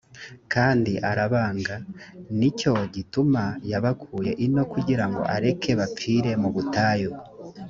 kandi 0.53 0.91
arabanga: 1.11 1.75
ni 2.39 2.49
cyo 2.59 2.73
gituma 2.95 3.41
yabakuye 3.71 4.31
ino 4.45 4.63
kugira 4.71 5.05
ngo 5.09 5.21
areke 5.35 5.71
bapfire 5.79 6.31
mu 6.41 6.49
butayu.’ 6.57 7.11